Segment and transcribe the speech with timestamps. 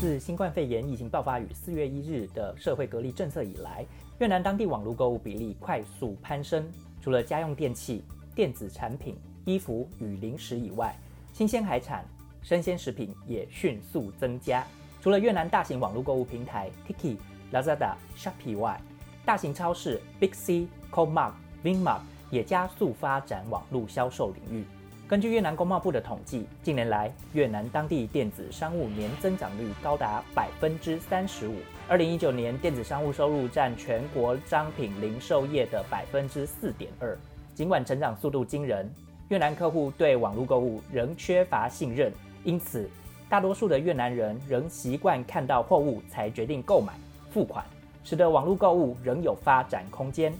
[0.00, 3.84] 自新冠肺炎疫情爆发于四月一日的社会隔离政策以来，
[4.20, 6.64] 越南当地网络购物比例快速攀升。
[7.02, 10.96] 除了家用电器、电子产品、衣服与零食以外，
[11.32, 12.04] 新鲜海产、
[12.42, 14.64] 生鲜食品也迅速增加。
[15.00, 17.16] 除了越南大型网络购物平台 Tiki、
[17.52, 18.80] Lazada、Shopee 外，
[19.26, 21.32] 大型超市 Big C、Comark、
[21.64, 24.64] Vinmart 也加速发展网络销售领域。
[25.08, 31.54] 根据越南工贸部的统计，近年来越南当地电子商务年增长率高达百分之三十五。
[31.88, 37.16] 二零一九年，电子商务收入占全国商品零售业的百分之四点二。
[37.54, 38.86] 尽管成长速度惊人，
[39.30, 42.12] 越南客户对网络购物仍缺乏信任，
[42.44, 42.86] 因此
[43.30, 46.92] 大多数的越南人仍习惯看到货物才决定购买
[47.30, 47.64] 付款，
[48.04, 50.34] 使得网络购物仍有发展空间。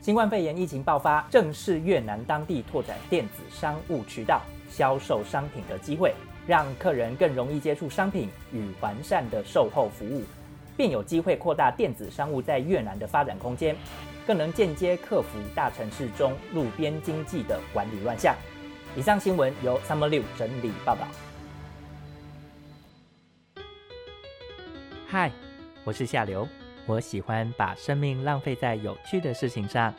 [0.00, 4.40] 新冠肺炎疫情爆发，正是越南当地拓展电子商务渠道、
[4.70, 6.14] 销售商品的机会，
[6.46, 10.24] 让客人更容易接触商品与完善的售后服务，
[10.74, 13.76] 便有机会扩大电子商务在越南的发展空间，
[14.26, 18.34] 更能间接克服大城市中路边经济的管理乱象。
[18.96, 21.06] 以上新闻由 Summer 六整理报道。
[25.06, 25.30] 嗨，
[25.84, 26.48] 我是夏流。
[26.86, 29.94] 我喜欢把生命浪费在有趣的事情上。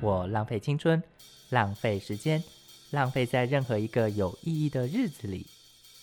[0.00, 1.00] 我浪费青春，
[1.50, 2.42] 浪费时间，
[2.90, 5.46] 浪费在任何一个有意义的日子里。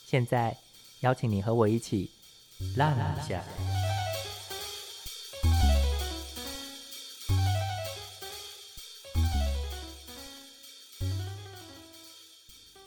[0.05, 0.55] 现在，
[1.01, 2.09] 邀请你和我一起
[2.77, 3.43] 浪一下。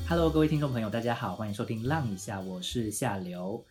[0.09, 3.65] Hello，各位听众朋友，大家好，欢迎收听《浪一下》，我是夏流。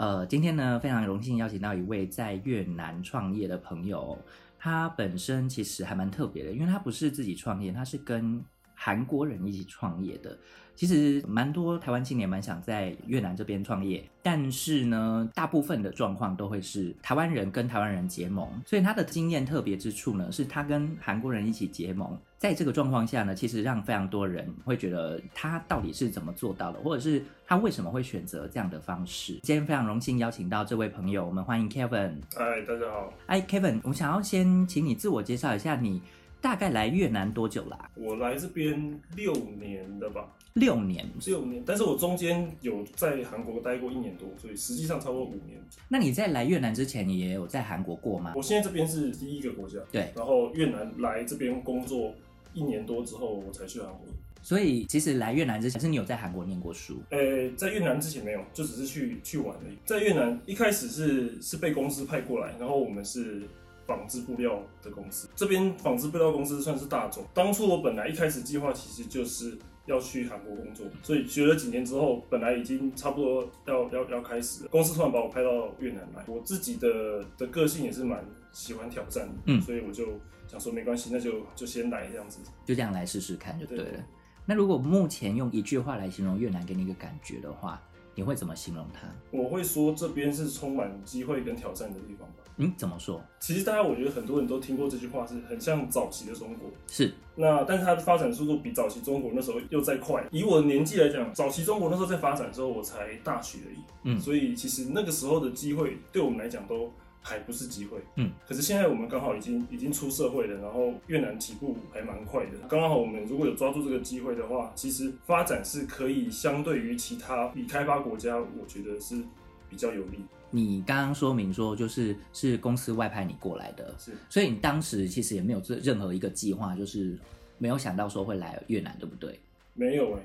[0.00, 4.18] 呃，今天呢，非常荣幸邀请到一位在越南创业的朋友。
[4.58, 8.42] 他本身其实还蛮特别的，因为他不是自己创业，他是跟
[8.82, 10.38] 韩国人一起创业的。
[10.74, 18.48] 其实蛮多台湾青年蛮想在越南这边创业，但是呢，大部分的状况都会是台湾人跟台湾人结盟。
[18.64, 22.18] 所以他的经验特别之处呢，是他跟韩国人一起结盟。
[22.38, 29.34] 在这个状况下呢，其实让非常多人会觉得他到底是怎么做到的，或者是他为什么会选择这样的方式。
[29.42, 32.14] 今天非常荣幸邀请到这位朋友，我们欢迎 Kevin。
[32.34, 33.12] 嗨，大家好。
[33.26, 36.00] 哎，Kevin，我想要先请你自我介绍一下，你
[36.40, 37.90] 大概来越南多久啦？
[37.94, 40.36] 我来这边六年的吧。
[40.54, 45.60] 六年，六年，但是我中间有在韩国待过一年多，所以实际上超过五年。
[45.88, 48.32] 那你在来越南之前，你也有在韩国过吗？
[48.34, 50.12] 我现在这边是第一个国家，对。
[50.16, 52.12] 然后越南来这边工作
[52.52, 54.00] 一年多之后，我才去韩国。
[54.42, 57.00] 所以其实来越南之前，是你有在韩国念过书？
[57.10, 59.76] 呃，在越南之前没有，就只是去去玩而已。
[59.84, 63.42] 在越南一开始是是被公司派过来，然后我们是
[63.90, 67.24] 纺织布料的公司，这边纺织布料公司算是大众。
[67.34, 69.58] 当初我本来一开始计划其实就是。
[69.86, 74.68] 要去韩国工作，所以学了几年之后，本来已经差不多要要要开始了。
[74.70, 80.06] 公司突然把我派到越南来，我自己的的个性也是蛮喜欢挑战的，嗯，所以我就
[80.46, 84.04] 想说没关系，那就就先来这样子，就这样来试试看就对了。
[84.46, 87.82] 那如果目前用一句话来形容越南给你一个感觉的话，
[88.14, 89.08] 你会怎么形容它？
[89.32, 92.39] 我会说这边是充满机会跟挑战的地方吧。
[92.60, 93.20] 嗯，怎么说？
[93.40, 96.70] 其实大家我觉得很多人都听过这句话，是很像早期的中国。
[96.86, 97.12] 是。
[97.36, 100.22] 那但是它的发展速度比早期中国那时候又再快。
[100.30, 103.78] 以我的年纪来讲，早期中国那时候在发展之后，我才大学而已。
[104.04, 104.20] 嗯。
[104.20, 106.92] 所以其实那个时候的机会对我们来讲都。
[107.22, 119.22] 还不是机会，嗯，可是现在我们刚好已经已经出社会了，然后越南起步还蛮快的，刚刚好我们如果有抓住这个机会的话，其实发展是可以相对于其他已开发国家，我觉得是
[119.68, 120.24] 比较有利。
[120.50, 127.18] 你刚刚说明说就是是公司外派你过来的，是，所以你当时其实也没有这任何一个计划，就是
[127.58, 129.38] 没有想到说会来越南，对不对？
[129.74, 130.22] 没有哎。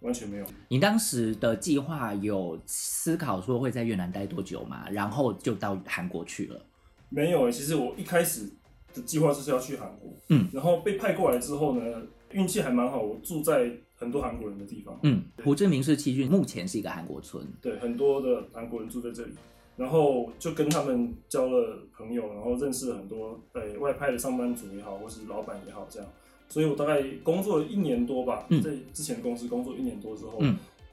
[0.00, 0.46] 完全没有。
[0.68, 4.88] 你当时的计划有思考说会在越南待多久吗？
[4.88, 6.64] 然后就到韩国去了？
[7.08, 8.48] 没有哎其实我一开始
[8.94, 10.14] 的计划就是要去韩国。
[10.28, 10.48] 嗯。
[10.52, 14.96] 然后被派过来之后呢，运气还蛮好，我住在很多韩国人的地方。
[15.02, 15.20] 嗯。
[15.42, 17.44] 胡志明市七郡目前是一个韩国村。
[17.60, 19.32] 对，很多的韩国人住在这里，
[19.78, 26.08] 然后就跟他们交了朋友，然后认识了很多呃外派的上班族也好，或是老板也好，这样。
[26.48, 30.42] 所以我大概工作了一年多吧，在之前公司工作一年多之后，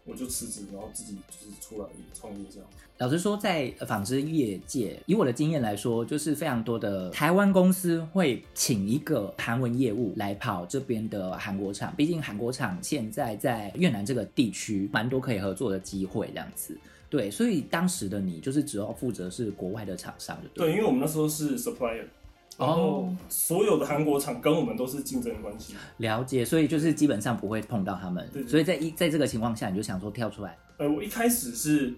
[0.05, 2.69] 我就辞职，然后自己就是出来创业这样。
[2.99, 11.93] 老实说，在纺织业界，以我的经验来说，就是非常多的台湾公司会请一个韩文业务来跑这边的韩国厂。
[11.97, 16.77] 毕竟韩国厂现在在越南这个地区，蛮多可以合作的机会这样子。
[17.15, 22.03] 对，所以当时的你就是主要负责是国外的厂商，对，因为我们那时候是 supplier。
[22.57, 25.75] 然后哦所有的韩国厂跟我们都是竞争关系。
[25.97, 31.93] 了解，所以就是基本上不会碰到他们对，对所以在一在这个情况下，你就想说跳出来，呃，我一开始是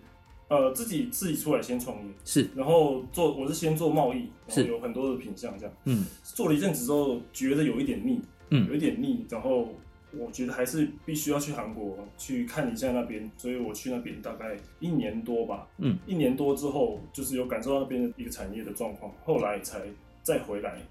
[0.50, 5.74] 呃自己自己出来先创业，是，然后做我是先做贸易，然后是有很多的品相这样。
[5.86, 8.20] 嗯做了一阵子之后，觉得有一点腻，
[8.50, 9.70] 嗯有一点腻，然后
[10.18, 19.82] 我觉得还是必须要去韩国去看一下那边，所以我去那边大概一年多吧，嗯，一年多之后，就是有感受到那边的一个产业的状况，后来才
[20.24, 20.82] 再回来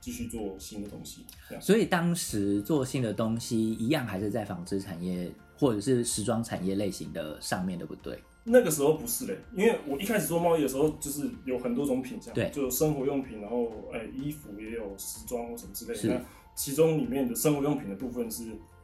[0.00, 1.62] 继续做新的东西，这样。
[1.62, 8.18] 所以当时做新的东西一样还是在纺织产业或者是时装产业类型的上面，对不对？
[8.44, 16.18] 那个时候不是嘞，因为我一开始做贸易的时候，就是有很多种品相，对就有生活用品，然后哎、衣服也有时装或什么之类的。
[16.18, 16.20] 那
[16.56, 18.42] 其中里面的生活用品的部分是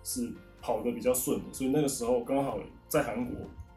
[0.08, 0.26] 是
[0.62, 2.58] 跑得比较顺的，所以那个时候刚好
[2.88, 3.34] 在韩国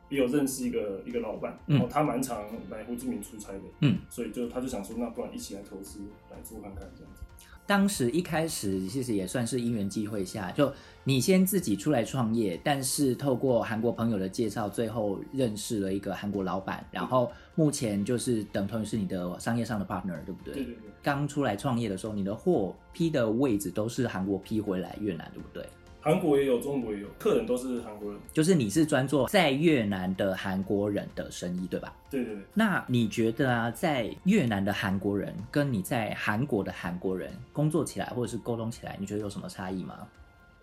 [0.07, 6.00] 也有认识一个一个老板，嗯然后他蛮常来胡志明出差的，嗯，所以就他就想说，那不然一起来投资
[6.31, 7.22] 来做看看这样子。
[7.68, 10.74] 当时一开始其实也算是因缘际会下，就
[11.04, 20.54] 你先自己出来创业，但是透过韩国朋友的介绍，最后认识了一个韩国老板，然后目前就是等同于是你的商业上的 partner，对不对？
[20.56, 25.66] 对对对，刚出来创业的时候，你的货批的位置都是韩国批回来越南，对不对？
[26.03, 28.19] 韩国也有，中国也有，客人都是韩国人。
[28.33, 31.95] 就是你是专做在越南的韩国人的生意，对吧？
[32.09, 40.07] 对对对，那你觉得啊，在越南的韩国人跟你在韩国的韩国人工作起来，或者是沟通起来，你觉得有什么差异吗？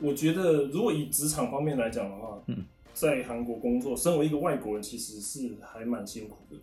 [0.00, 6.56] 我觉得如果以职场方面来讲的话，嗯，在韩国工作，身为一个外国人，其实是还蛮辛苦的，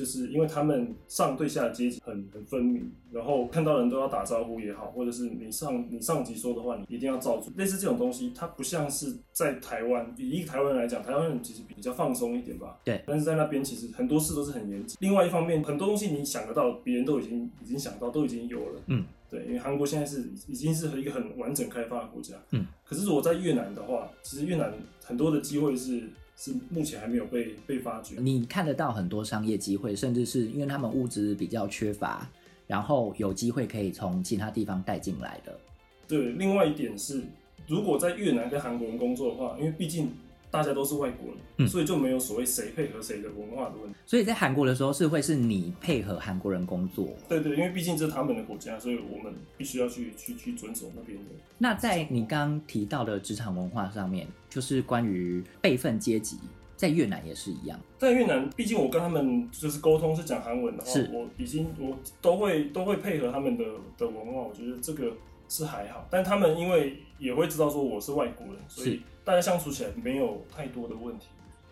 [0.00, 7.52] 就是因为他们上对下的阶级很很分明，然后看到人都要打招呼也好，或者是你上你上级说的话，你一定要照做。
[7.54, 12.78] 类似这种东西，它不像是在台湾，以一个台湾人来讲，台湾人其实比较放松一点吧。
[12.82, 14.96] 对但是在那边其实很多事都是很严谨。
[15.00, 18.80] 另外一方面，很多东西你想得到，别人都已经已经想到，都已经有了。
[18.86, 22.34] 嗯，对，因为韩国现在是已经是一个很完整开发的国家。
[22.52, 24.72] 嗯，可是如果在越南的话，其实越南
[25.04, 26.08] 很多的机会是
[26.40, 28.14] 是目前还没有被被发掘。
[28.18, 32.26] 你看得到很多商业机会，甚至是因为他们物资比较缺乏，
[32.66, 35.60] 然后有机会可以从其他地方带进来的。
[36.08, 37.24] 对，另外一点是，
[37.66, 40.08] 如果在越南跟韩国人工作的话，因为毕竟
[40.50, 43.96] 大家都是外国人，嗯所以就没有所谓谁配合谁的文化的问题。
[44.04, 47.08] 所以在韩国的时候，是会是你配合韩国人工作。
[47.28, 51.24] 对对，因为毕竟这是他们的国家，所以我们必须要去去去遵守那边的。
[51.58, 56.38] 那在你刚刚提到的职场文化上面，就是关于辈分阶级，
[56.76, 57.78] 在越南也是一样。
[57.98, 63.64] 在越南，毕竟我跟他们就是沟通是讲韩文的话是，我已经我都会都会配合他们的
[63.96, 65.12] 的文化，我觉得这个
[65.50, 66.06] 是还好。
[66.10, 71.26] 但他们因为也会知道说我是外国人，所以大家相处起来没有太多的问题。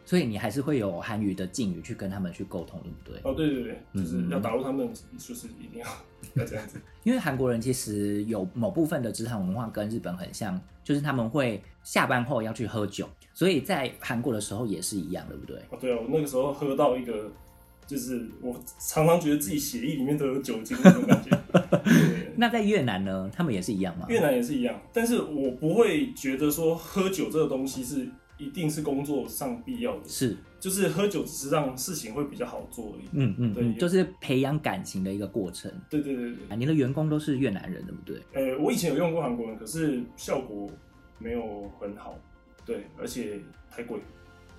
[0.04, 3.20] 所以你还是会有韩语的敬语去跟他们去沟通，对不对？
[3.30, 5.86] 哦，对对对，嗯就是要打入他们，就是一定要
[6.32, 6.80] 要这样子。
[7.04, 15.58] 因为韩国人其实有某部分的职场文化跟日本很像，就是他们会下班后要去喝酒，所以在韩国的时候也是一样，对不对？
[15.70, 17.30] 哦，对啊，我那个时候喝到一个，
[17.88, 21.30] 就是我常常觉得自己血液里面都有酒精那种感觉。
[21.82, 24.06] 对那在越南呢，他们也是一样吗？
[24.08, 28.06] 越南也是一样，但是我不会觉得说喝酒这个东西是
[28.36, 33.08] 一定是工作上必要的，是，就是喝酒只是让事情会比较好做而已。
[33.12, 35.72] 嗯嗯嗯，对就是培养感情的一个过程。
[35.90, 38.22] 对对对对，啊，你的员工都是越南人，对不对？
[38.34, 40.70] 呃，我以前有用过韩国人，可是效果
[41.18, 42.16] 没有很好，
[42.64, 43.98] 对，而且太贵，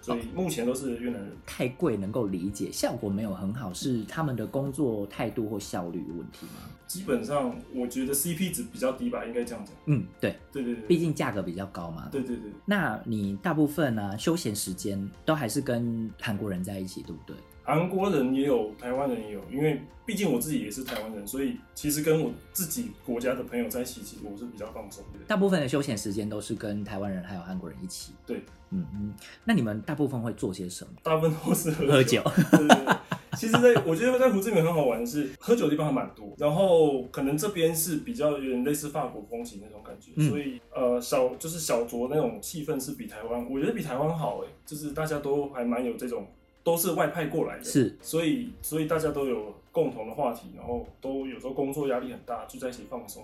[0.02, 1.32] 所以目前都是越南人。
[1.46, 6.70] 太贵能够理解，效果没有很好，是他们的工作态度或效率问题吗？
[6.88, 9.76] 基本上我觉得 CP 值比较低吧，应该这样讲。
[9.86, 12.10] 嗯，对，对对对，毕竟价格比较高嘛。
[12.12, 17.36] 对对对，那你大部分呢、休闲时间都还是跟韩国人在一起，对不对？
[17.70, 25.20] 韩国人也有，台湾人也有，因为毕竟我自己也是台湾人，所以其实跟我自己国家的朋友在一起，其实我是比较放松的。
[25.28, 28.14] 大部分的休闲时间都是跟台湾人还有韩国人一起。
[28.26, 28.38] 对，
[28.72, 29.14] 嗯嗯。
[29.46, 30.94] 那你们大部分会做些什么？
[31.04, 32.24] 大部分都是喝喝酒。
[33.38, 46.28] 其实在，我觉得在胡志明很好玩的是，喝酒的地方还蛮多，然后可能这边是比较有点类似法国风情那种感觉，嗯所以呃小就是小酌那种气氛是比台湾，我觉得比台湾好哎，就是大家都还蛮有这种，
[46.70, 53.24] 都是外派过来的，是，所以所以大家都有共同的话题，然后都有时候工作压力很大，聚在一起放松，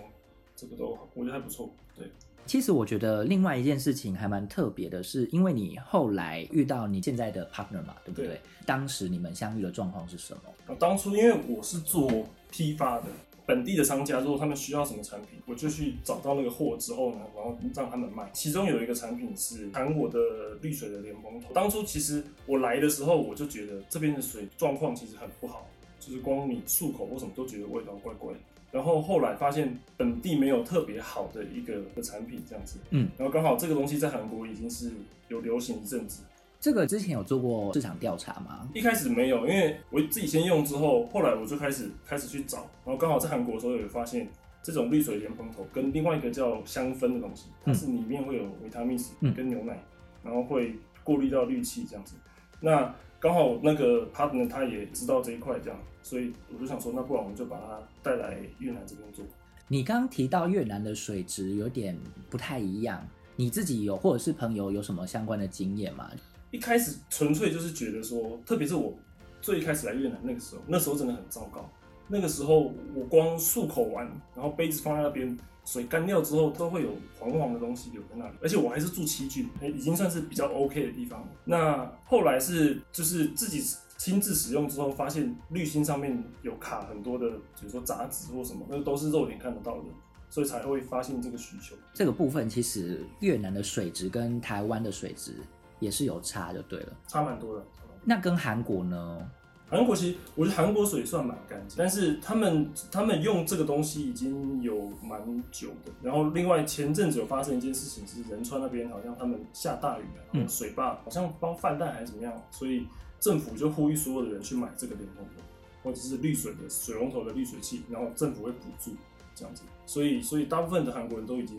[0.55, 2.07] 这个都我觉得还不错，对。
[2.47, 8.27] 其实我觉得另外一件事情还蛮特别的是，因为你后来遇到你现在的 partner 嘛，对不对？
[8.29, 10.41] 对当时你们相遇的状况是什么？
[10.65, 12.11] 啊，当初因为我是做
[12.49, 13.05] 批发的，
[13.45, 18.29] 本地的商家如果他们需要什么产品，我就去找到那个货之后呢，然后让他们卖。
[18.33, 20.19] 其中有一个产品是韩国的
[20.61, 21.53] 绿水的莲蓬头。
[21.53, 25.67] 当初其实我来的时候，我就觉得这边的水状况其实很不好，
[25.99, 28.33] 就是光你漱口或什么都觉得味道怪怪。
[28.71, 34.91] 然后后来发现本地没有特别好的一个的产品这样子，嗯，然后刚好这个东西在韩国已经是
[35.29, 36.23] 有流行一阵子，
[36.65, 38.67] 这个之前有做过市场调查吗？
[38.73, 44.27] 一开始没有，因为我自己先用之后，后来我就开始开始去找，然后刚好在韩国的时候有发现
[44.63, 49.79] 这种绿水莲蓬头跟另外一个叫香氛的东西，它是里面会有维他命 C 嗯跟牛奶，
[50.23, 52.15] 然后会过滤到氯气这样子。
[52.59, 59.23] 那刚好那个 partner 他也知道这一块这样，所以我就想说，那不然我们就把它带来越南这边做。
[59.67, 61.95] 你刚刚提到越南的水质有点
[62.27, 66.09] 不太一样，你自己有或者是朋友有什么相关的经验吗？
[66.51, 68.93] 一开始纯粹就是觉得说，特别是我
[69.41, 71.69] 最一开始来越南那个时候，那时候真的很糟糕。
[72.07, 75.35] 那个时候我光漱口完，然后杯子放在那边，
[75.65, 81.27] 水干掉之后都会有黄黄的东西留在那里，而且我还是住七郡，已经算是比较 OK 的地方。
[81.43, 83.63] 那后来是就是自己
[83.97, 87.27] 亲自使用之后，发现滤芯上面有卡很多的，
[87.59, 89.85] 比如说杂质或什么，那都是肉眼看得到的，
[90.29, 91.75] 所以才会发现这个需求。
[91.91, 95.37] 这个部分其实越南的水质跟台湾的水质
[95.79, 96.93] 也是有差，就对了。
[97.07, 97.63] 差蛮多的。
[98.03, 99.29] 那跟韩国呢？
[99.67, 105.19] 韩国其实我觉得韩国水算蛮干净，但是他们他们用这个东西已经有蛮
[105.51, 105.91] 久的。
[106.03, 112.85] 然后另外前阵子有发生一件事情，是仁川那边好像他们下大雨了，然后水坝好像帮泛滥还是怎么样，所以
[113.19, 115.41] 政府就呼吁所有的人去买这个莲蓬头，
[115.83, 118.91] 或者是滤水的水龙头的滤水器，然后政府会补助
[119.33, 119.63] 这样子。
[119.87, 121.57] 所以所以大部分的韩国人都已经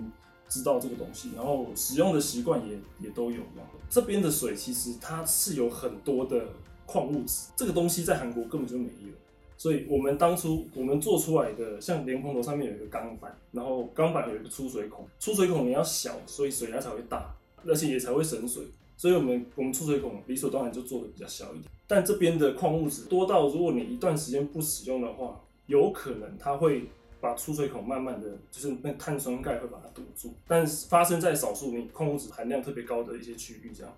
[0.48, 3.68] 知道这个东西，然后使用的习惯也也都有这样。
[3.88, 6.48] 这边的水其实它是有很多的
[6.86, 9.12] 矿物质，这个东西在韩国根本就没有。
[9.58, 17.34] 所以我们当初我们做出来的，像莲蓬头上面有一个钢板，然后钢板有一个出水孔，出水孔你要小，所以水压才会大，
[17.64, 18.64] 而且也才会省水。
[18.98, 21.64] 所以我们我们出水孔理所当然就做的比较小一点。
[21.86, 26.90] 但这边的矿物质多到，如果你一段时间不使用的话，有可能它会
[27.26, 30.32] 把出水孔慢慢的就是那碳酸钙会把它堵住。
[30.46, 33.92] 但是发生在少数你矿物质含量特别高的一些区域这样。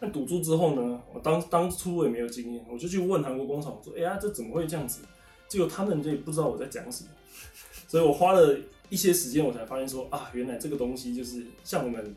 [0.00, 5.00] 那堵住之后呢，我当当初我也没有经验，我就去问韩国工厂，我说：“哎呀，这怎么会这样子？”
[5.48, 7.10] 结果他们就不知道我在讲什么，
[7.88, 8.56] 所以我花了
[8.90, 12.14] 一些时间，我才发现说啊，原来这个东西就是像我们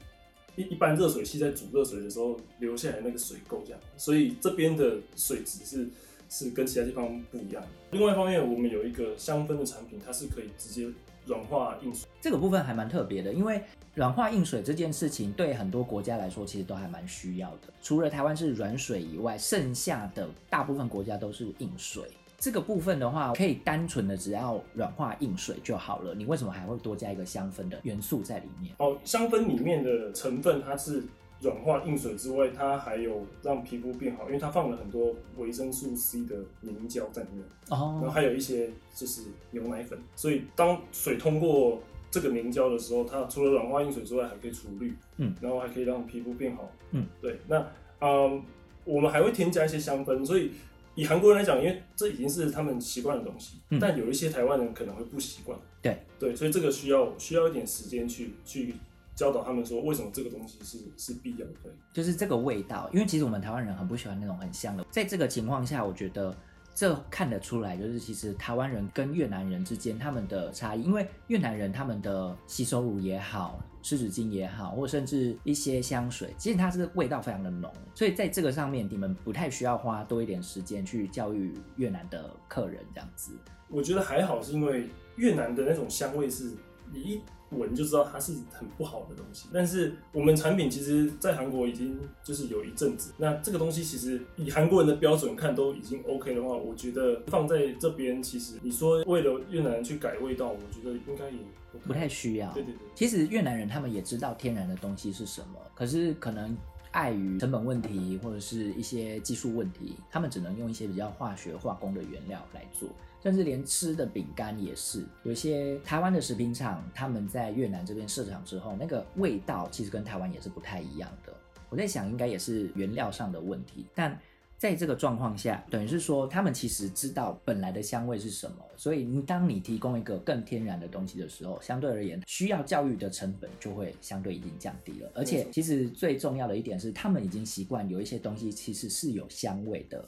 [0.56, 5.89] 一一般热水器在煮热水的时候留下来那个水垢这样，所以这边的水质是
[6.32, 7.62] 是跟其他地方不一样。
[7.92, 10.88] 另外一方面，我们有一个香氛的产品，它是可以直接
[11.26, 12.08] 软化硬水。
[12.22, 13.62] 这个部分还蛮特别的，因为
[13.96, 17.74] 软化硬水这件事情对很多国家来说其实都还蛮需要的。
[17.82, 22.04] 除了台湾是软水以外，剩下的大部分国家都是硬水。
[22.40, 26.16] 这个部分的话，可以单纯的只要软化硬水就好了。
[26.16, 28.74] 你为什么还会多加一个香氛的元素在里面？
[28.80, 31.04] 哦，香氛里面的成分它是
[31.42, 41.82] 软化硬水之外，它还有让皮肤变好，因为它放了很多维生素 C 的凝胶在里面，然后哦，还有一些就是牛奶粉，所以当水通过
[42.12, 47.40] 这个凝胶的时候，它除了软化硬水之外，还可以除氯，嗯，然后还可以让皮肤变好，嗯，对。
[47.48, 47.66] 那
[48.00, 48.44] 嗯，
[48.86, 50.52] 我们还会添加一些香氛，所以
[50.94, 53.80] 以韩国人来讲，因为这已经是他们习惯的东西，嗯。
[53.80, 55.98] 但有一些台湾人可能会不习惯，对。
[56.20, 58.76] 对，所以这个需要需要一点时间去去
[59.15, 61.72] 教导他们说为什么这个东西是是必要的，对。
[61.94, 64.86] 就是这个味道，因为其实我们台湾人很不喜欢那种很香的。
[64.89, 66.36] 在这个情况下，我觉得
[66.74, 83.34] 这看得出来，就是其实台湾人跟越南人之间他们的差异，因为越南人他们的洗手乳也好，湿纸巾也好，或甚至一些香水，其实它是味道非常的浓，所以在这个上面你们不太需要花多一点时间去教育越南的客人这样子。
[83.68, 86.51] 我觉得还好，是因为越南的那种香味是
[86.94, 89.48] 你一闻就知道它是很不好的东西。
[89.54, 101.40] 但是我们产品其实，在韩国已经就是有一阵子，那这个东西其实以韩国人的标准看都已经 OK 的话，我觉得放在这边，其实你说为了越南人去改味道，我觉得应该也
[101.86, 102.52] 不太需要。
[102.54, 102.88] 对对对。
[102.96, 106.56] 其实越南人他们也知道天然的东西是什么，可是可能
[106.92, 112.88] 碍于成本问题或者是一些技术问题，他们只能用一些比较化学化工的原料来做。
[113.22, 121.34] 甚至连吃的饼干也是，有一些台湾的食品厂，他们在越南这边设厂之后，那个味道其实跟台湾也是不太一样的。
[121.70, 124.20] 我在想，应该也是原料上的问题，但
[124.58, 135.12] 在这个状况下，等于是说他们其实知道本来的香味是什么，所以你当你提供一个更天然的东西的时候，相对而言需要教育的成本就会相对已经降低了。
[135.16, 140.04] 而且其实最重要的一点是，他们已经习惯有一些东西其实是有香味的。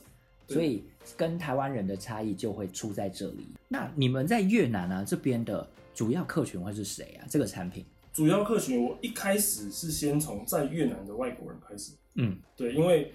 [0.53, 0.83] 对所以
[1.17, 3.47] 跟台湾人的差异就会出在这里。
[3.67, 7.25] 那你们在越南啊这边的主要客群会是谁啊？
[7.29, 7.85] 这个产品？
[8.13, 13.11] 主要客群，我一开始是先从在越南的外国人开始，嗯，对，因为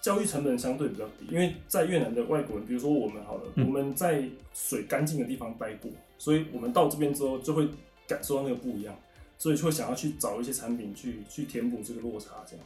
[0.00, 4.22] 教育成本相对比较低，因为在越南的外国人，比如说我们好了，嗯我们在
[4.54, 7.68] 水干净的地方待过，所以我们到这边之后就会
[8.06, 8.96] 感受到那个不一样，
[9.38, 12.64] 所以就会想要去找一些产品去去填补这个落差，这样。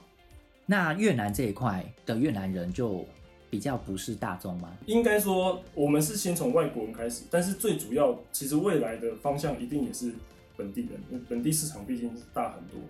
[0.66, 3.06] 那越南这一块的越南人就
[3.52, 4.74] 比较不是大众吗？
[4.86, 10.10] 应该说，我们是先从外国人开始，但是最主要，其实未来的方向一定也是
[10.56, 12.80] 本地人，因为本地市场毕竟是大很多。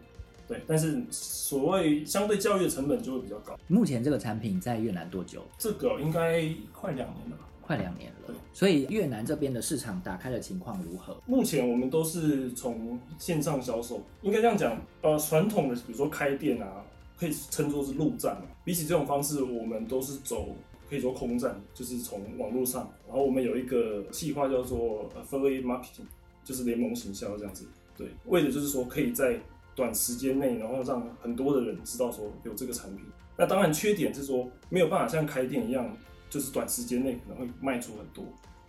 [0.47, 3.59] 对，但是所谓相对教育的成本就会比较高。
[3.67, 5.43] 目前这个产品在越南多久？
[5.59, 7.49] 这个应该快两年了吧？
[7.61, 8.37] 快两年了对。
[8.53, 11.21] 所以越南这边的市场打开的情况如何？
[11.27, 14.81] 目前我们都是从线上销售，应该这样讲。
[15.01, 16.85] 呃，传统的比如说开店啊，
[17.23, 18.49] 可以称作是陆战嘛。
[18.65, 20.57] 比起这种方式，我们都是走
[20.91, 22.91] 可以说空战，就是从网络上。
[23.07, 26.07] 然后我们有一个计划叫做 affiliate marketing，
[26.43, 27.65] 就是联盟行销这样子。
[27.97, 29.41] 对，为的就是说可以在
[29.77, 33.05] 短时间内，然后让很多的人知道说有这个产品。
[33.37, 35.97] 那当然缺点是说没有办法像开店一样，
[36.29, 38.25] 就是短时间内可能会卖出很多。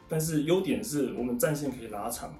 [0.08, 2.32] 但是优点是我们战线可以拉长，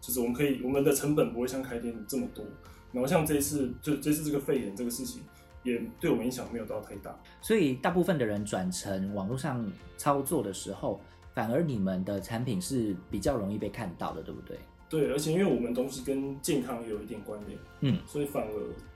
[0.00, 2.44] 就是我们可以我们的成本不会像开店这么多。
[2.92, 5.22] 然后像这次就这次这个肺炎这个事情，
[5.62, 7.18] 也对我们影响没有到太大。
[7.40, 9.64] 所以大部分的人转成网络上
[9.96, 11.00] 操作的时候，
[11.34, 14.58] 反而你们的产品是比较容易被看到的，对不对？
[14.88, 18.52] 对，而且因为我们东西跟健康也有一点关联，嗯，所以反而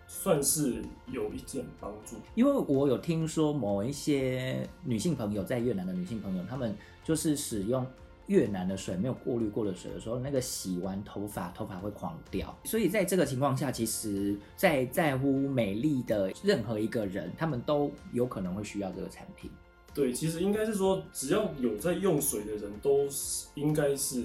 [0.06, 2.16] 算是有一点帮助。
[2.34, 7.86] 因为我有听说某一些女性朋友在越南的女性朋友，她们就是使用
[8.26, 12.56] 越南的水没有过滤过的水的时候，那个洗完头发头发会狂掉。
[12.64, 19.50] 所以在这个情况下，其实在在乎美丽的任何一个人，他们都有可能会需要这个产品。
[19.94, 24.24] 对，其实应该是说，只要有在用水的人都是应该是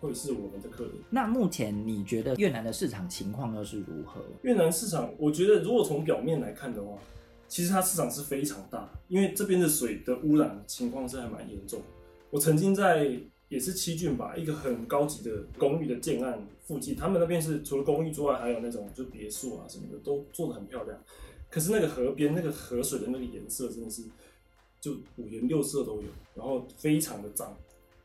[0.00, 0.92] 会是我们的客人。
[1.08, 4.20] 那目前你觉得越南的市场情况又是如何？
[4.42, 6.98] 越南市场，我觉得如果从表面来看的话，
[7.46, 11.80] 其实它市场是非常大，因为这边的水的污染情况是还蛮严重。
[12.30, 13.16] 我曾经在
[13.54, 20.98] 也是七郡吧，一个很高级的公寓的建案附近，他们那边是除了公寓之外，还有那种就别墅啊什么的，都做的很漂亮。
[21.48, 24.02] 可是那个河边那个河水的那个颜色真的是
[24.80, 27.56] 就五颜六色都有，然后非常的脏，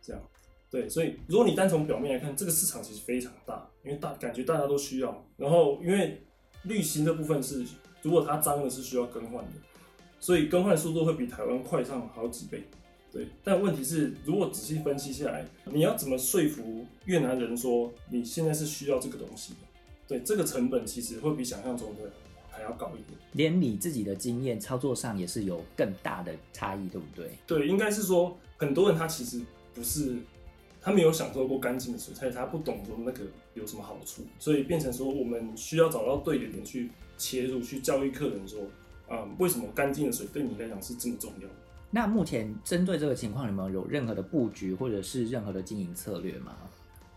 [0.03, 0.21] 这样。
[0.69, 5.25] 对，所以如果你单从表面来看，这个市场其实非常大，因为大感觉大家都需要。
[5.35, 6.21] 然后因为
[6.62, 7.65] 滤芯这部分是，
[8.03, 9.53] 如果它脏了是需要更换的，
[10.19, 12.62] 所以更换速度会比台湾快上好几倍。
[13.11, 19.59] 对，但问题是，如果仔细分析下来，你要怎么说服越南人说你现在是需要这个东西的？
[20.07, 22.11] 对，这个成本其实会比想象中的
[22.51, 23.19] 还要高一点。
[23.33, 27.31] 连你自己的经验操作上也是有更大的差异，对不对？
[27.47, 29.41] 对，应该是说很多人他其实
[29.73, 30.15] 不是
[30.79, 33.23] 他没有享受过干净的水，所以他不懂说那个
[33.55, 38.61] 有什么好处，所以变成说我们需要找到对的点去切入，去教育客人说，
[39.07, 41.47] 啊、为什么干净的水对你来讲是这么重要？
[41.91, 46.56] 那目前针对这个情况，你们有任何的布局或者是任何的经营策略吗？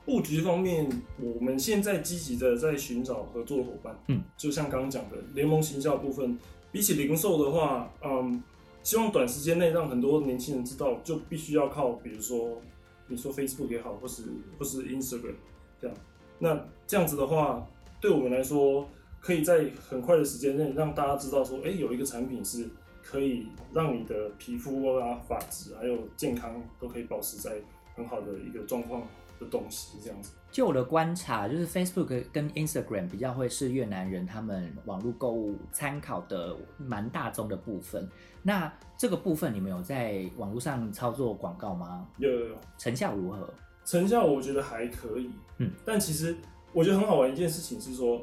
[0.04, 3.96] 布局方面，我们现在积极的在寻找合作伙伴。
[4.08, 6.36] 嗯，就像刚刚讲的联盟行销部分，
[6.72, 8.42] 比起零售的话，嗯，
[8.82, 12.60] 希望短时间内让很多年轻人知道，就必须要靠，比如说
[13.06, 14.24] 你说 Facebook 也好，或是
[14.58, 15.34] 或是 Instagram
[15.80, 15.96] 这样。
[16.38, 17.64] 那这样子的话，
[18.00, 18.88] 对我们来说，
[19.20, 22.68] 可以在很快的时间内让大家知道说，哎、有一个产品是
[23.12, 27.60] 可以让你的皮肤啊、发质还有健康都可以保持在
[27.94, 29.02] 很好的一个状况
[29.38, 30.32] 的东西，这样子。
[30.50, 38.08] 就我的观察，就是 Facebook 跟 Instagram 比较会是越南人他们网络购物参考的蛮大宗的部分。
[38.42, 42.08] 那这个部分你们有在网络上操作广告吗？
[42.16, 43.52] 有有有，成效如何？
[43.84, 46.34] 成效我觉得还可以，嗯，但其实
[46.72, 48.22] 我觉得很好玩一件事情是说，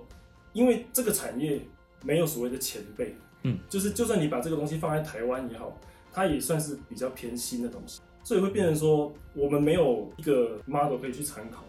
[0.53, 1.61] 因为这个产业
[2.03, 5.77] 没有所谓的前辈，嗯，就是就算你把这个东西放在台湾也好，
[6.11, 11.63] 它也算是比较偏新的东西，所以会变成说我们没有一个 model 可以去参考，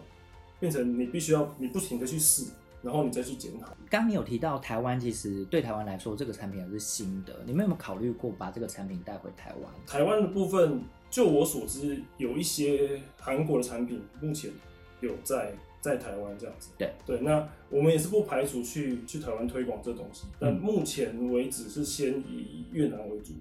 [0.59, 3.67] 变成你必须要你不停的去试，然后你再去检讨。
[3.89, 9.71] 刚刚你有提到台湾，其实对台湾来说，这个产品还是新的，你们有没有考虑过把这个产品带回台湾？
[9.87, 14.51] 台湾的部分，就我所知，有一些韩国的产品目前
[14.99, 16.69] 有在在台湾这样子。
[16.77, 23.33] 对对，那我们也是不排除去去台湾推广这东西，但目前为止是先以越南为主。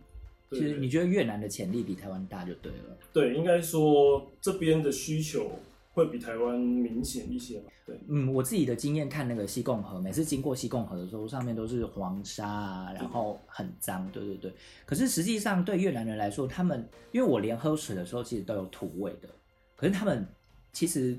[0.51, 2.99] 其实你觉得越南的潜力比台湾大就对了。
[3.13, 5.49] 对，应该说这边的需求
[5.93, 7.71] 会比台湾明显一些吧。
[7.87, 14.53] 对，嗯，我自己的经验看那个西贡河，每次经过西贡河的时候，上面都是黄沙啊，然后很脏，对对对。
[14.85, 19.29] 可是实际上对越南人来说，他们因为我连喝水的时候其实都有土味的，
[19.77, 20.27] 可是他们
[20.73, 21.17] 其实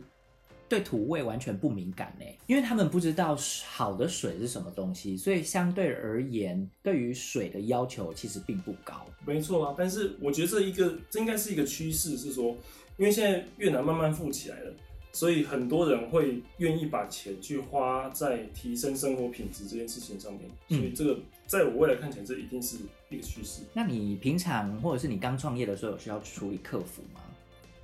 [0.72, 9.06] 对土味完全不敏感呢，因为他们不知道好的水是什么东西，所以相对而言，对于水的要求其实并不高。
[9.26, 12.56] 没错啊，但是我觉得这一个这应该是一个趋势，是说，
[12.96, 14.74] 因为现在越南慢慢富起来了。
[15.14, 22.78] 所以很多人会愿意把钱去花在提升生活品质这件事情上面，所以这个在我未来看起来，这一定是
[23.10, 23.64] 一个趋势。
[23.74, 27.20] 那你平常或者是你刚创业的时候，有需要处理客服吗？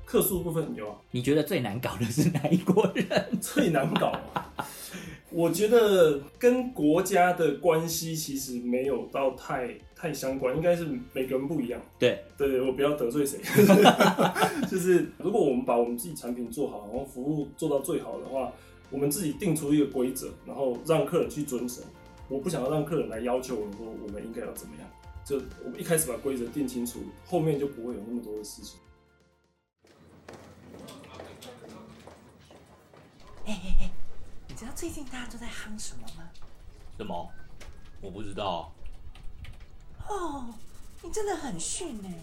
[0.08, 0.96] 客诉部分有啊。
[1.12, 3.28] 你觉得最难搞的是哪一国人？
[3.42, 4.18] 最难搞？
[5.30, 11.82] 我觉得跟国家的关系其实没有到太太相关，应该是每个人不一样。
[12.00, 13.38] 对对，我不要得罪谁。
[14.72, 18.50] 就是如果我们把我们自己产品做好，然后服务做到最好的话，
[18.90, 21.82] 我们自己定出一个规则，然后让客人去遵守。
[22.30, 24.90] 我不想要让客人来要求我们说我们应该要怎么样，
[25.26, 28.80] 就我们一开始把规则定清楚，后面就不会有那么多的事情。
[33.48, 33.90] 哎
[34.48, 36.30] 你知道最近大家都在夯什么吗？
[36.98, 37.32] 什么？
[38.02, 38.72] 我不知道。
[40.08, 40.54] 哦，
[41.02, 42.14] 你真的很逊哎！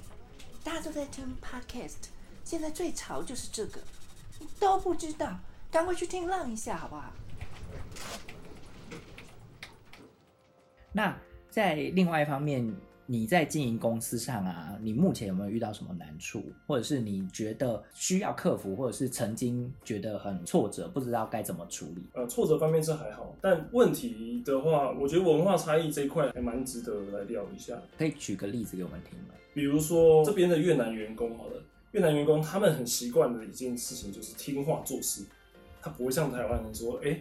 [0.62, 2.08] 大家都在听 podcast，
[2.44, 3.80] 现在最潮就是这个，
[4.38, 5.38] 你都不知道，
[5.70, 7.12] 赶快去听浪一下好不好？
[10.92, 11.16] 那
[11.50, 12.74] 在另外一方面。
[13.06, 22.02] 你在经营公司上啊，你目前有没有遇到什么难处，或者是你觉得需要克服，或者是曾经觉得很挫折，不知道该怎么处理？
[22.14, 27.76] 呃，挫折方面是还好，但问题的话，我觉得文化差异这一块还蛮值得来聊一下。
[27.98, 29.34] 可以举个例子给我们听吗？
[29.52, 31.62] 比如说这边的越南员工，好了，
[31.92, 35.24] 越南员工他们很习惯的一件事情就是听话做事，
[35.82, 37.20] 他不会像台湾人说，哎。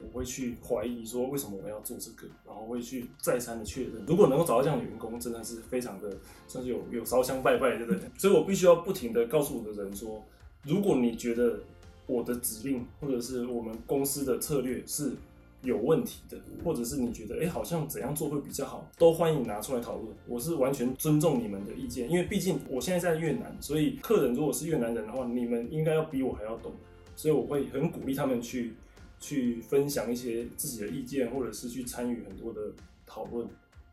[0.00, 3.94] 我会去怀疑说为什么我要做这个，然后会去再三的确认。
[4.06, 8.00] 如果能够找到这样的员工，真的是非常的算是有有烧香拜拜，对不对？
[8.16, 10.22] 所以我必须要不停的告诉我的人说，
[10.62, 11.58] 如果你觉得
[12.06, 15.12] 我的指令或者是我们公司的策略是
[15.62, 20.06] 有问题的，或者是你觉得哎好像怎样做会比较好，都欢迎拿出来讨论。
[20.28, 26.72] 我是完全尊重你们的意见，因为毕竟我现在在越南，所以客人如果是越南人的话，你们应该要比我还要懂，
[27.16, 28.74] 所以我会很鼓励他们去。
[29.20, 32.60] 去分享一些自己的意见，或者是去参与很多的
[33.06, 33.48] 讨论，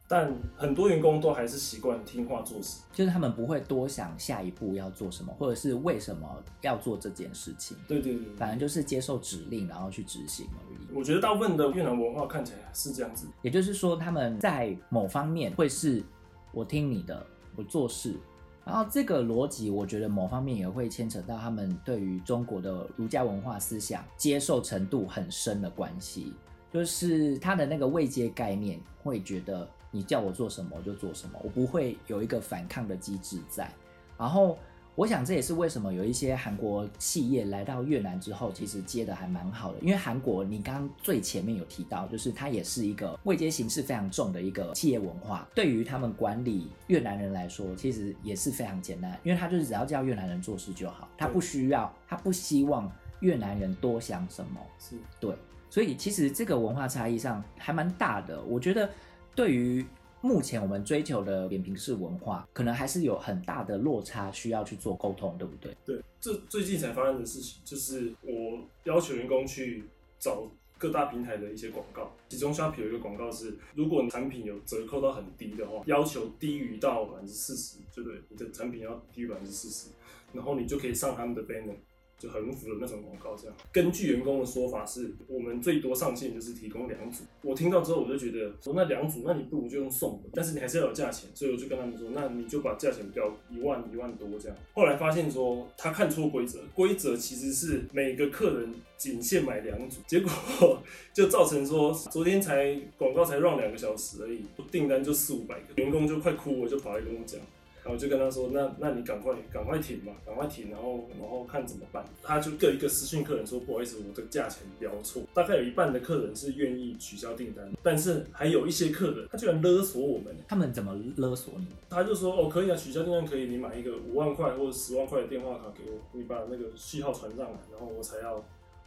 [0.08, 7.76] 但很多员工都还是习惯听话做事，就是他们不会多想下一步要做什么，或者是为什么要做这件事情。
[7.88, 10.78] 对对对，反正就是接受指令，然后去执行而已。
[10.96, 16.04] 我觉得大部分的越南文化看起来是这样子，也就是说他们在某方面会是
[16.52, 18.16] 我听你的，我做事。
[18.66, 26.34] 然后这个逻辑，我觉得某方面也会牵扯到他们对于中国的儒家文化思想接受程度很深的关系，
[26.74, 33.72] 就是他的那个未接概念，会觉得你叫我做什么我就做什么，我不会有一个反抗的机制在，
[34.18, 34.58] 然后。
[34.96, 39.80] 我想这也是为什么有一些韩国企业来到越南之后，其实接的还蛮好的。
[39.82, 45.46] 因为韩国，你刚刚最前面有提到，就是它也是一个位阶形式非常重的一个企业文化。
[45.54, 54.62] 对于他们管理越南人来说，其实也是非常简单，因为他就是只要叫越南人做事就好，他不需要，他不希望越南人多想什么。
[54.80, 55.36] 是对，
[55.70, 58.42] 所以其实这个文化差异上还蛮大的。
[58.44, 58.90] 我觉得
[59.36, 59.86] 对于。
[60.26, 65.78] 目前我们追求的扁平式文化，可能还是有很大的落差，需要去做沟通，对不对？
[65.86, 69.84] 对，这最近才发生的事情，就是我要求员工去
[70.18, 78.20] 找各大平台的一些广告，其中 s h p 有一个广告是，如果产品有折扣到很低的话，要求低于到百分之四十，对不对？
[78.30, 79.92] 你的产品要低于百分之四十，
[80.34, 81.76] 然后你就可以上他们的 banner。
[82.18, 83.56] 就横幅的那种广告，这样。
[83.72, 87.24] 根据员工的说法，是我们最多上限就是提供两组。
[87.42, 94.58] 我听到之后，我就觉得说那两组，那你不如就用送的，但是你还是要有价钱，所以我就跟他们说，那你就把价钱标一万一万多这样。
[94.74, 100.32] 后来发现说他看错规则，规则其实是每个客人仅限买两组，结果
[101.14, 107.40] 就造成说昨天才广告才让两个小时而已，订单就四五百个，员工就快哭，我就跑来跟我讲。
[107.86, 112.04] 然后就跟他说，那那你赶快赶快停吧，赶快停，然后然后看怎么办。
[112.24, 115.22] 他就各一个私讯客人说，不好意思，我的价钱标错。
[115.36, 120.36] 大概有一半的客人是愿意取消订单，但是还有一些客人，他居然勒索我们。
[120.48, 121.68] 他们怎么勒索你？
[121.88, 128.44] 他就说，哦，可以啊，取消订单可以，你买一个五万块或者十万块的电话卡给我，你把那个序号传上来，然后我才要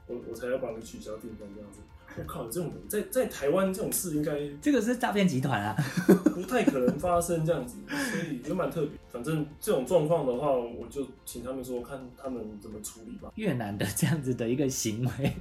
[0.08, 1.78] 我我才要帮你取消订单这样子。
[2.16, 5.76] 我靠，这种人在在台湾这种事应该 这个是诈骗集团啊，
[6.34, 8.90] 不太可能发生这样子，所以也蛮特别。
[9.08, 13.30] 反正这种状况的话，我就请他们说看他们怎么处理吧。
[13.36, 15.32] 越南的这样子的一个行为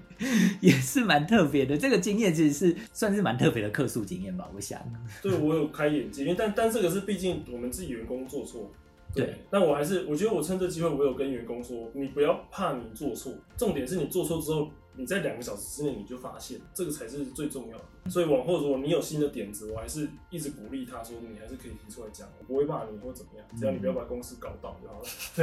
[0.62, 4.80] 也是蛮特别的，这个经验其实是算是蛮特别的客诉经验吧，我想。
[5.22, 8.70] 对我有开眼界，因为但但这个是毕竟我们自己员工做错。
[9.16, 18.10] 对，但我还是我觉得我趁这机会，我有跟员工说，你不要怕你做错，重点是你做错之后，你在两个小时之内你就发现，这个才是最重要的。
[18.10, 25.08] 所以往后如果你有新的点子，我还是一直鼓励他说，你还是可以提出来讲，我不会骂你或怎么样，只要你不要把公司搞倒就好了。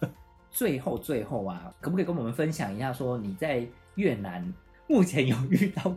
[0.00, 0.10] 对，
[0.50, 4.52] 最后最后啊，可不可以跟我们分享一下，说你在越南
[4.86, 5.94] 目前有遇到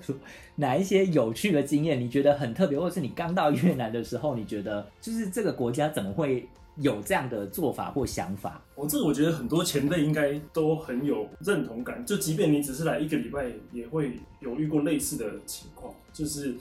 [0.55, 1.99] 哪一些有趣的经验？
[1.99, 6.47] 你觉得很特别，或者是你刚到越南的时候，你觉得就是这个国家怎么会
[6.79, 8.61] 有这样的做法或想法？
[8.75, 16.55] 我这个我觉得很多前辈应该都很有认同感，就即便你只是来一个礼拜，也会有遇过类似的情况，就是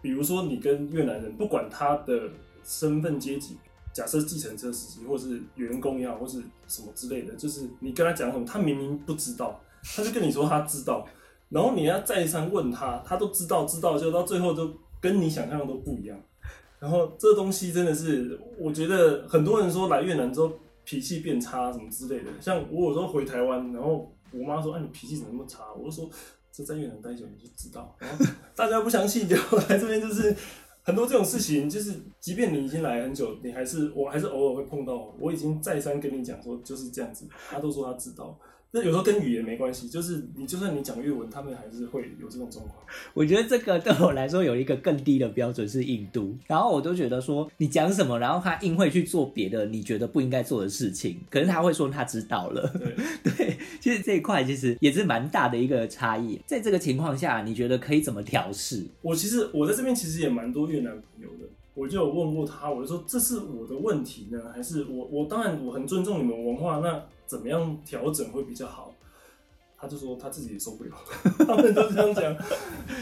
[0.00, 2.30] 比如说你跟越南人，不管他的
[2.64, 3.56] 身份阶级。
[3.94, 11.06] 假设计程车司机，或是员工也好，或是什么之类的，就是你跟他讲什么，他明明不知道，他就跟你说他知道，
[11.50, 16.18] 然后你要再三问他，他都知道，知道就到最后都跟你想象的都不一样。
[16.82, 20.50] 然后这东西真的是，我觉得很多人说来越南之后
[20.84, 26.10] 脾气变差什么之类的，像我有时候回台湾，然后我妈说：“哎，你脾气怎么那么差？”我就说
[26.50, 27.96] ：“这在越南待久你就知道。”
[28.56, 29.36] 大家不相信，就
[29.70, 30.34] 来这边就是。
[30.84, 35.14] 很多这种事情，就是即便你已经来很久，你还是我还是偶尔会碰到。
[35.16, 38.36] 我已经再三跟你讲说就是这样子，他都说他知道。
[38.74, 42.78] 那有时候跟语言没关系，就是你就算你讲粤文，他们还是会有这种状况。
[43.12, 52.66] 我觉得这个对我来说有一个更低的标准是印度，然后我都觉得说你讲什么，然后他硬会去做别的你觉得不应该做的事情，可是他会说他知道了。
[53.22, 56.40] 对 对，其实这一块其实也是蛮大的一个差异。
[56.46, 58.82] 在这个情况下，你觉得可以怎么调试？
[59.02, 68.92] 我其实我在这边其实也蛮多越南朋友的，我就有问过他，我就说这是我的问题呢，还是我我当然我很尊重你们文化，那怎么样调整会比较好？
[69.82, 70.90] 他就说他自己也受不了，
[71.44, 72.36] 他们都这样讲。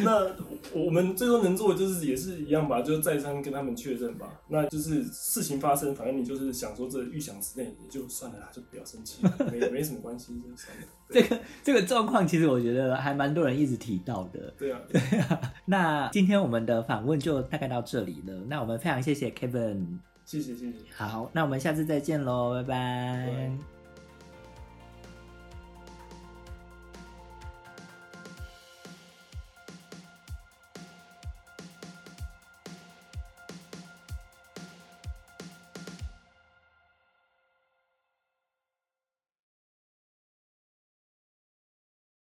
[0.02, 0.26] 那
[0.72, 4.26] 我们最多能做的就是也是一样吧，就是再三跟他们确认吧。
[4.48, 10.84] 那就是事情发生，反正你就是想说这预想之内也就算了啦，就不要生气，没 没什么关系，就算了。
[11.10, 14.50] 这个这个状况其实我觉得还蛮多人一直提到的。
[14.56, 15.38] 对啊，对啊。
[15.66, 18.34] 那今天我们的访问就大概到这里了。
[18.48, 20.78] 那我们非常谢谢 Kevin，谢谢谢谢。
[20.96, 23.26] 好，那我们下次再见喽，拜拜。
[23.28, 23.79] 拜